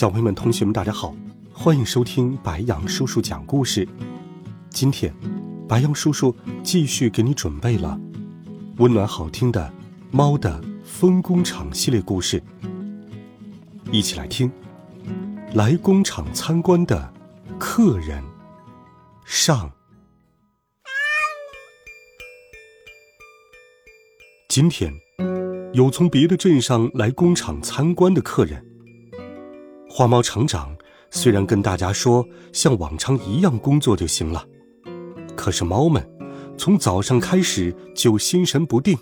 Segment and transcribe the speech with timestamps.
[0.00, 1.14] 小朋友们、同学们，大家好，
[1.52, 3.86] 欢迎收听白羊叔叔讲故事。
[4.70, 5.14] 今天，
[5.68, 8.00] 白羊叔叔继续给你准备了
[8.78, 9.60] 温暖好听的
[10.10, 12.42] 《猫的风工厂》系列故事，
[13.92, 14.50] 一起来听。
[15.52, 17.12] 来工厂参观的
[17.58, 18.24] 客人
[19.26, 19.70] 上。
[24.48, 24.90] 今天，
[25.74, 28.69] 有从别的镇上来工厂参观的客人。
[29.92, 30.74] 花猫厂长
[31.10, 34.46] 虽然跟大家说像往常一样工作就行了，
[35.34, 36.08] 可是猫们
[36.56, 38.96] 从早上开始就心神不定，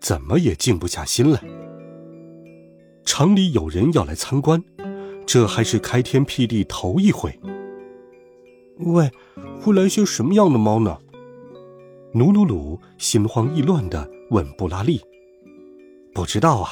[0.00, 1.38] 怎么也静不下心来。
[3.04, 4.64] 厂里有人要来参观，
[5.26, 7.38] 这还是开天辟地头一回。
[8.78, 9.10] 喂，
[9.60, 10.96] 会来些什么样的猫呢？
[12.14, 14.98] 努努鲁心慌意乱地问布拉利。
[16.14, 16.70] 不知道啊。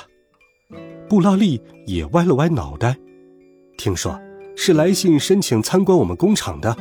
[1.10, 2.96] 布拉利也歪了歪脑袋。
[3.76, 4.18] 听说
[4.56, 6.76] 是来信申请参观我们工厂的，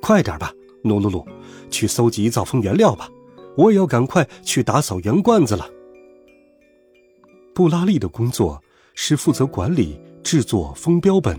[0.00, 1.26] 快点吧，努鲁鲁，
[1.70, 3.08] 去搜集造风原料吧。
[3.56, 5.68] 我也要赶快去打扫圆罐子了。
[7.54, 8.62] 布拉利的工作
[8.94, 11.36] 是负责管理制作风标本，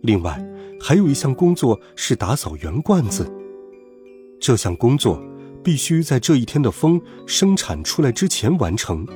[0.00, 0.42] 另外
[0.80, 3.30] 还有一项工作是打扫圆罐子。
[4.40, 5.22] 这项工作
[5.62, 9.06] 必须在这一天的风生产出来之前完成。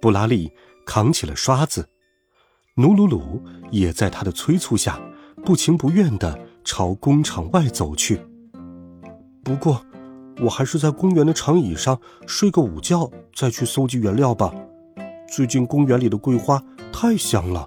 [0.00, 0.50] 布拉利
[0.84, 1.88] 扛起了刷子。
[2.78, 5.00] 努鲁鲁也在他的催促下，
[5.44, 8.20] 不情不愿地朝工厂外走去。
[9.42, 9.84] 不过，
[10.40, 14.54] 我还是在公园的长椅上睡个午觉，再去搜集原料吧。
[15.28, 16.62] 最近公园里的桂花
[16.92, 17.66] 太香了。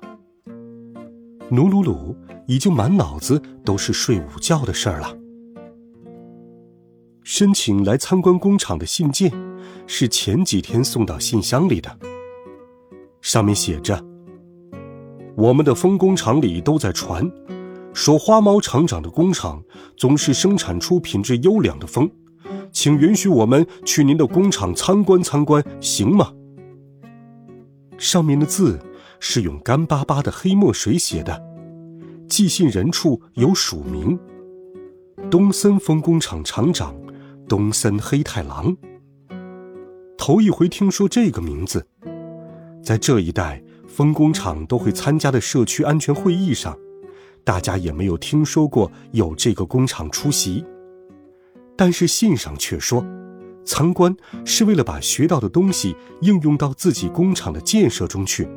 [1.49, 2.15] 努鲁鲁
[2.47, 5.13] 已经满脑子都是睡午觉的事儿了。
[7.21, 9.29] 申请来参观工厂的信件，
[9.87, 11.99] 是前几天送到信箱里的，
[13.21, 14.10] 上面写着。
[15.35, 17.29] 我们的风工厂里都在传，
[17.93, 19.63] 说花猫厂长的工厂
[19.95, 22.09] 总是生产出品质优良的风，
[22.71, 26.33] 请允许我们去您的工厂参观参观，行吗？
[27.97, 28.79] 上面的字
[29.19, 31.41] 是用干巴巴的黑墨水写的，
[32.27, 34.19] 寄信人处有署名：
[35.29, 36.93] 东森风工厂厂长
[37.47, 38.75] 东森黑太狼。
[40.17, 41.87] 头一回听说这个名字，
[42.83, 43.63] 在这一带。
[43.91, 46.77] 风工厂都会参加的社区安全会议上，
[47.43, 50.63] 大家也没有听说过有这个工厂出席。
[51.75, 53.05] 但是信上却说，
[53.65, 54.15] 参观
[54.45, 58.47] 是为了把学到的东西应用到自己工厂的建设中去。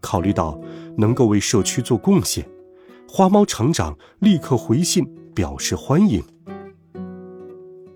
[0.00, 0.58] 考虑到
[0.96, 2.48] 能够为社区做贡献，
[3.06, 6.24] 花猫厂长立刻回信表示欢迎。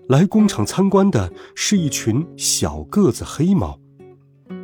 [0.07, 3.79] 来工厂参观的是一群小个子黑猫。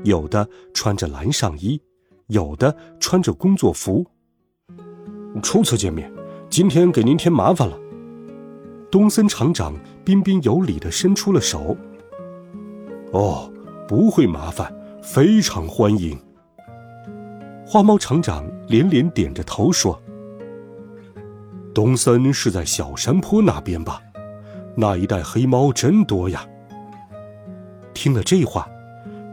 [0.04, 1.82] 有的穿着蓝上衣，
[2.28, 4.06] 有的穿着工作服。
[5.42, 6.12] 初次见面，
[6.50, 7.80] 今天给您添麻烦了。
[8.92, 9.74] 东森厂长
[10.06, 11.76] 彬彬有礼地伸出了手。
[13.12, 13.52] 哦，
[13.88, 16.18] 不会麻烦，非常欢迎。
[17.66, 20.00] 花猫厂长连连点着头说
[21.74, 24.00] ：“东森是在小山坡那边吧？
[24.76, 26.48] 那一带黑猫真多呀。”
[27.96, 28.68] 听了这话。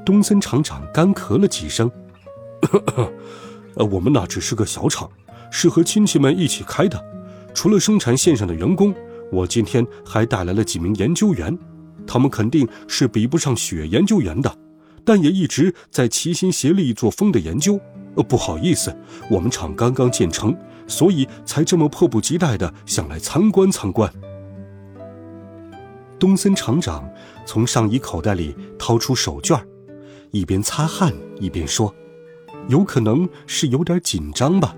[0.05, 1.91] 东森厂长干咳了几声，
[3.77, 5.09] 呃，我们那只是个小厂，
[5.50, 7.03] 是和亲戚们一起开的。
[7.55, 8.94] 除了生产线上的员工，
[9.31, 11.56] 我今天还带来了几名研究员，
[12.06, 14.53] 他们肯定是比不上雪研究员的，
[15.05, 17.78] 但也一直在齐心协力做风的研究。
[18.16, 18.97] 呃，不好意思，
[19.31, 20.57] 我们厂刚刚建成，
[20.89, 24.13] 所以才这么迫不及待的想来参观参观。
[26.19, 27.09] 东森厂长
[27.47, 29.66] 从上衣口袋里掏出手绢儿
[30.32, 31.94] 一边擦汗一边说
[32.68, 34.74] ：“有可能是有点紧张吧？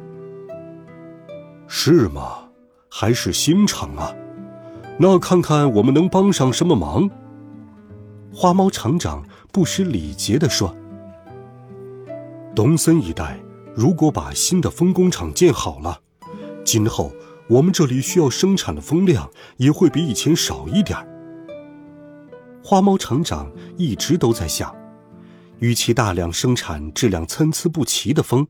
[1.67, 2.49] 是吗？
[2.89, 4.15] 还是新厂啊？
[4.99, 7.09] 那看看我们能帮上什么忙。”
[8.35, 9.23] 花猫厂长
[9.53, 10.75] 不失礼节地说
[12.57, 13.39] ：“东森一带
[13.75, 16.01] 如果把新的风工厂建好了，
[16.65, 17.13] 今后
[17.49, 20.99] 我们这里需要生产的风量也会比以前少一点。”
[22.65, 24.75] 花猫厂长一直都在想。
[25.63, 28.45] 与其大量生产质量参差不齐的风，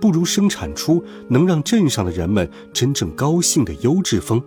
[0.00, 4.40] 不如生产出能让镇上的人们真正高兴的优质风。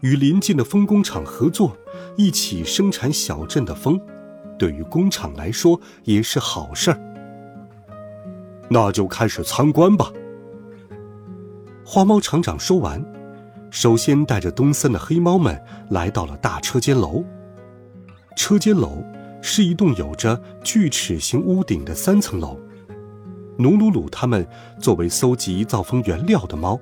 [0.00, 1.76] 与邻近的风工厂合作，
[2.16, 4.00] 一起生产小镇的风，
[4.58, 7.00] 对于工厂来说也是好事儿。
[8.68, 10.12] 那就开始参观吧。
[11.84, 13.00] 花猫厂长说完，
[13.70, 15.56] 首先带着东森的黑猫们
[15.90, 17.24] 来到了大车间楼。
[18.36, 19.04] 车间楼
[19.48, 22.58] 是一栋有着锯齿形屋顶的三层楼。
[23.56, 24.44] 努努鲁他们
[24.80, 26.78] 作为搜集造风原料的猫，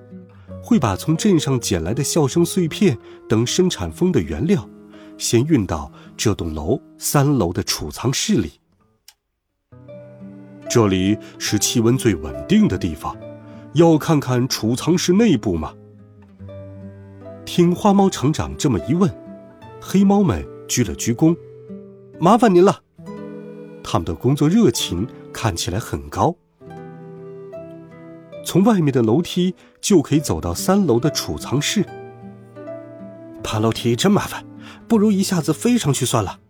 [0.63, 2.97] 会把从镇上捡来的笑声碎片
[3.29, 4.67] 等生产风的原料，
[5.19, 8.53] 先运到这栋楼三楼的储藏室里。
[10.67, 13.15] 这里是气温最稳定的地方，
[13.75, 15.75] 要看看储藏室内部吗？
[17.45, 19.15] 听花猫厂长这么一问，
[19.83, 21.37] 黑猫们鞠了鞠躬，
[22.25, 22.81] 麻烦您了。
[23.83, 26.35] 他们的工作热情看起来很高。
[28.47, 31.85] 从外面的楼梯就可以走到三楼的储藏室。
[33.43, 34.43] 爬楼梯真麻烦，
[34.89, 36.41] 不如一下子飞上去算了。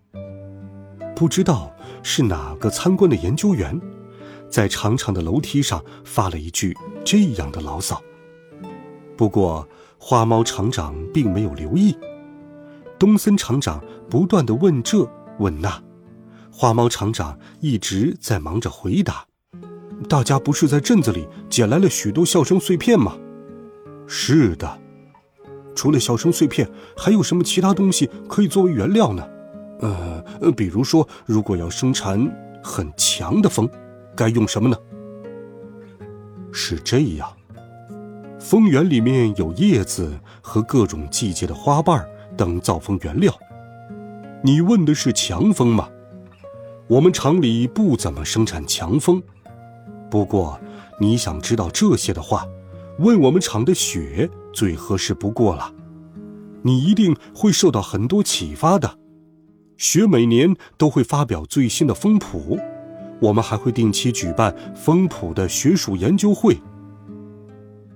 [1.16, 1.74] 不知道
[2.04, 3.80] 是哪个参观的研究员，
[4.48, 6.72] 在长长的楼梯上发了一句
[7.04, 8.00] 这样的牢骚。
[9.16, 9.68] 不过
[9.98, 11.96] 花猫厂长并没有留意，
[12.96, 15.04] 东森厂长不断的问这
[15.38, 15.82] 问那，
[16.50, 19.26] 花猫厂长一直在忙着回答。
[20.08, 23.16] 大家不是在镇子里捡来了许多笑声碎片吗？
[24.06, 24.80] 是的。
[25.74, 29.28] 除了笑声碎片，还有什么其他东西可以作为原料呢？
[29.80, 32.20] 呃，比如说，如果要生产
[32.62, 33.68] 很强的风，
[34.16, 34.76] 该用什么呢？
[36.52, 37.28] 是这样。
[38.38, 43.36] 风源里面有叶子和各种季节的花瓣等造风原料。
[44.46, 45.88] 你问的是强风吗？
[46.86, 49.22] 我们厂里不怎么生产强风。
[50.10, 50.60] 不过，
[51.00, 52.46] 你想知道这些的话，
[52.98, 55.72] 问我们厂的雪最合适不过了。
[56.60, 58.98] 你一定会受到很多启发的。
[59.78, 62.58] 雪每年都会发表最新的风谱，
[63.22, 66.60] 我们还会定期举办风谱的学术研究会。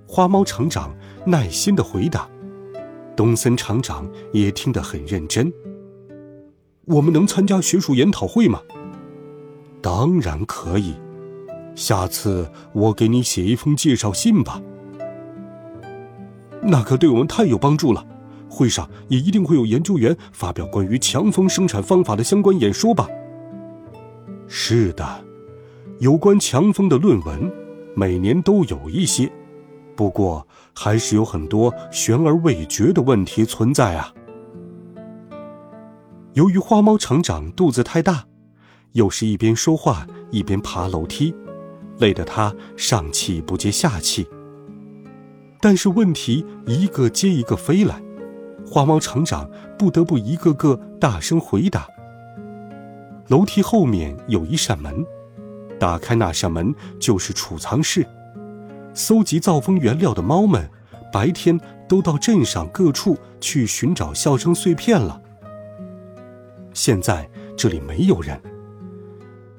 [0.06, 0.96] 花猫厂长
[1.26, 2.26] 耐心的回答，
[3.14, 5.52] 东森厂长也听得很认真。
[6.88, 8.60] 我们能参加学术研讨会吗？
[9.82, 10.94] 当然可以。
[11.74, 14.60] 下次我给你写一封介绍信吧，
[16.62, 18.04] 那可对我们太有帮助了。
[18.48, 23.06] 会上也一定会有研究员发表关于强风生产方法的相关演说吧？
[24.48, 25.06] 是的，
[25.98, 27.52] 有关强风的论文
[27.94, 29.30] 每年都有一些，
[29.94, 30.44] 不过
[30.74, 34.12] 还是有很多悬而未决的问题存在啊。
[36.34, 38.24] 由于花猫厂长肚子太大，
[38.92, 41.34] 又是一边说话一边爬楼梯。
[41.98, 44.28] 累得他上气不接下气。
[45.60, 48.00] 但是问题一个接一个飞来，
[48.64, 51.88] 花猫厂长不得不一个个大声回答。
[53.26, 55.04] 楼梯后面有一扇门，
[55.80, 58.06] 打开那扇门就是储藏室。
[58.94, 60.70] 搜集造风原料的猫们，
[61.12, 61.58] 白天
[61.88, 65.20] 都到镇上各处去寻找笑声碎片了。
[66.78, 68.40] 现在这里没有人。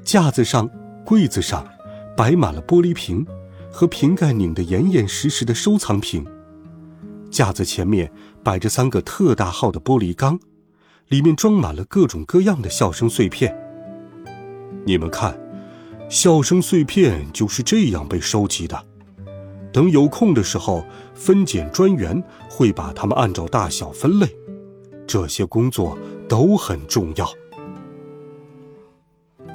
[0.06, 0.69] 架子上，
[1.06, 1.68] 柜子上。
[2.16, 3.25] 摆满了玻璃瓶，
[3.71, 6.25] 和瓶盖拧得严严实实的收藏品。
[7.32, 8.12] 架子前面
[8.43, 10.38] 摆着三个特大号的玻璃缸，
[11.08, 13.58] 里面装满了各种各样的笑声碎片。
[14.86, 15.39] 你们看，
[16.10, 18.82] 笑声碎片就是这样被收集的。
[19.72, 24.38] 等有空的时候，分拣专员会把它们按照大小分类。
[25.10, 25.98] 这些工作
[26.28, 27.28] 都很重要。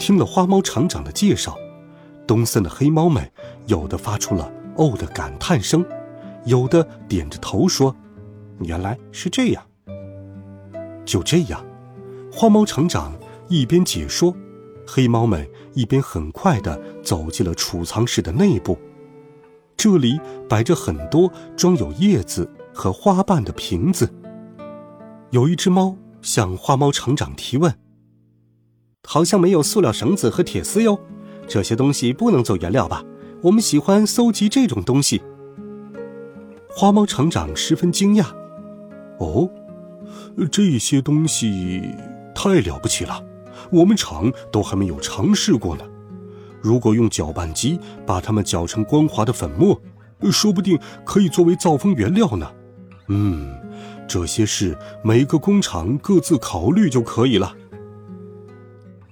[0.01, 1.57] 听了花猫厂长的介绍。
[2.27, 3.31] 东森的黑猫们，
[3.67, 5.85] 有的发出了“哦”的感叹声，
[6.47, 7.95] 有的点着头说
[8.65, 9.63] ：“原来是这样。”
[11.05, 11.65] 就这样，
[12.33, 13.13] 花猫厂长
[13.49, 14.35] 一边解说，
[14.87, 18.77] 黑猫们一边很快的走进了储藏室的内部。
[19.77, 20.19] 这里
[20.49, 24.11] 摆着很多装有叶子和花瓣的瓶子。
[25.35, 27.77] 有一只猫向花猫厂长提问
[29.03, 30.97] ：“好像没有塑料绳子和铁丝哟。”
[31.49, 33.03] 这些东西不能做原料吧？
[33.43, 35.21] 我们喜欢搜集这种东西。
[36.69, 38.27] 花猫厂长十分惊讶
[39.19, 39.51] ：“哦，
[40.53, 41.83] 这些东西
[42.33, 43.21] 太了不起了，
[43.73, 45.85] 我们厂都还没有尝试过呢。
[46.63, 49.83] 如果用搅拌机把它们搅成光滑的粉末，
[50.31, 52.49] 说不定可以作为造风原料呢。
[53.09, 53.53] 嗯，
[54.09, 57.57] 这些事每个工厂各自考虑就可以了。”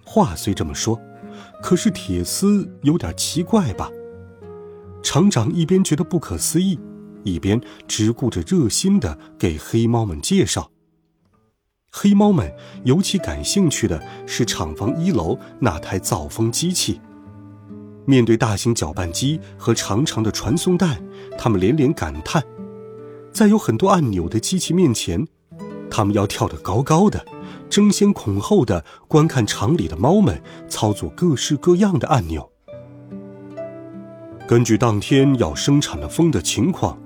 [0.05, 1.01] 话虽这么说。
[1.63, 3.89] 可是铁丝有点奇怪吧？
[5.01, 6.77] 厂长一边觉得不可思议，
[7.23, 10.73] 一边只顾着热心的给黑猫们介绍。
[11.93, 12.53] 黑猫们
[12.85, 17.01] 尤其感兴趣的是厂房一楼那台造风机器。
[18.07, 21.01] 面对大型搅拌机和长长的传送带，
[21.39, 22.43] 他们连连感叹：
[23.33, 25.27] 在有很多按钮的机器面前，
[25.91, 27.25] 他们要跳得高高的，
[27.71, 32.49] 争先恐后的观看厂里的猫们操作各式各样的按钮。
[34.47, 36.99] 根据当天要生产的风的情况，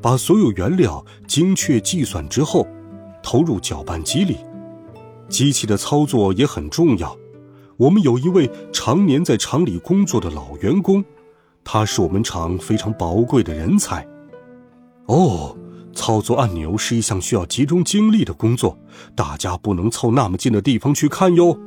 [0.00, 2.66] 把所有原料精确计算之后。
[3.22, 4.36] 投入搅拌机里，
[5.28, 7.16] 机器的操作也很重要。
[7.76, 11.04] 我们有一位常年在厂里工作的老员工，
[11.64, 14.06] 他是我们厂非常宝贵的人才。
[15.06, 15.56] 哦，
[15.96, 18.78] 操作按钮是一项需要集中精力的工作，
[19.16, 21.58] 大家不能凑那么近的地方去看哟。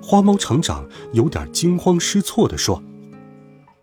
[0.00, 2.82] 花猫厂长有点惊慌失措地说：“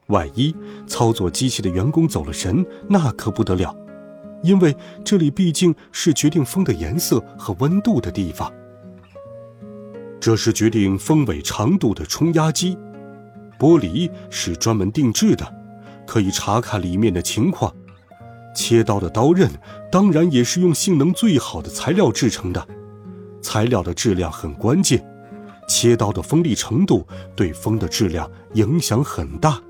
[0.08, 0.56] 万一
[0.88, 3.76] 操作机器的员工走了神，那可不得了。”
[4.42, 4.74] 因为
[5.04, 8.52] 这里毕竟是决定风的颜色和温度的地方。
[10.20, 12.78] 这是决定风尾长度的冲压机，
[13.60, 15.54] 玻璃是专门定制的，
[16.08, 17.74] 可以查看里面的情况。
[18.56, 19.50] 切刀的刀刃
[19.92, 22.68] 当然也是用性能最好的材料制成的，
[23.42, 25.04] 材料的质量很关键，
[25.68, 29.62] 切刀的锋利程度对风的质量影响很大。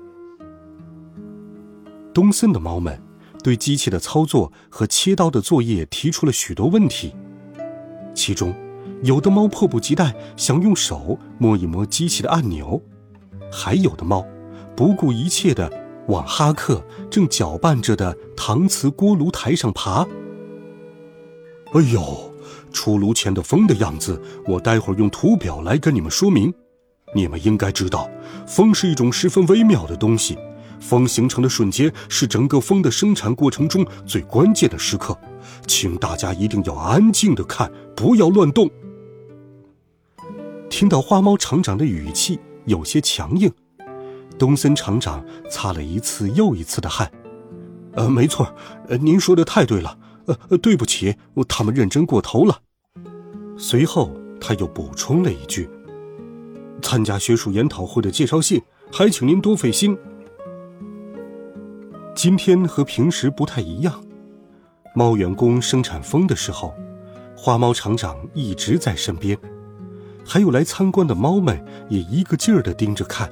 [2.12, 3.00] 东森的猫们。
[3.42, 7.14] 对机器的操作和切刀的作业提出了许多问题，
[8.14, 8.54] 其中，
[9.02, 12.82] 有的猫迫不及待想用手摸一摸机器的按钮，
[13.50, 14.26] 还有的猫
[14.76, 15.72] 不顾一切的
[16.08, 20.06] 往哈克正搅拌着的搪瓷锅炉台上爬。
[21.72, 22.34] 哎呦，
[22.72, 26.52] 出炉前的风的样子，我待会儿用图表来跟你们说明。
[27.14, 28.08] 你们应该知道，
[28.46, 30.36] 风是一种十分微妙的东西。
[30.80, 35.16] 风形成的瞬间是整个风的生产过程中最关键的时刻，
[35.66, 38.70] 请大家一定要安静的看，不要乱动。
[40.70, 43.52] 听到花猫厂长的语气有些强硬，
[44.40, 47.12] 东森厂长擦了一次又一次的汗。
[47.92, 48.50] 呃，没错，
[48.88, 49.98] 呃，您说的太对了。
[50.24, 51.14] 呃，对不起，
[51.46, 52.58] 他们认真过头了。
[53.58, 55.68] 随后他又补充了一句
[56.80, 59.98] ：“参加学术研讨会的介绍信，还请您多费心。”
[62.16, 64.02] 今天和平时不太一样，
[64.94, 66.72] 猫员工生产风的时候，
[67.36, 69.36] 花猫厂长一直在身边，
[70.24, 73.30] 还有来参观的猫们也一个劲儿的盯着看，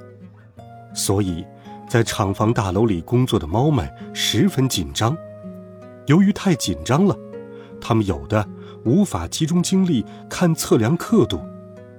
[0.98, 1.46] 所以，
[1.88, 5.16] 在厂房大楼里工作的猫们十分紧张。
[6.06, 7.16] 由于太紧张了，
[7.80, 8.44] 它们有的
[8.84, 11.40] 无法集中精力看测量刻度，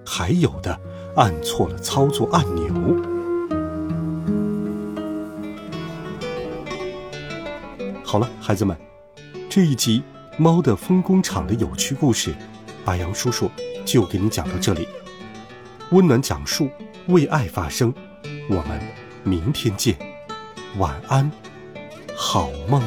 [0.05, 0.77] 还有的
[1.15, 2.73] 按错了操作按钮。
[8.03, 8.75] 好了，孩子们，
[9.49, 10.03] 这一集
[10.41, 12.35] 《猫的风工厂》的有趣故事，
[12.83, 13.49] 白杨叔叔
[13.85, 14.89] 就给你讲到这里。
[15.91, 16.69] 温暖讲述，
[17.07, 17.93] 为爱发声，
[18.49, 18.79] 我们
[19.23, 19.95] 明天见，
[20.77, 21.31] 晚安，
[22.15, 22.81] 好梦。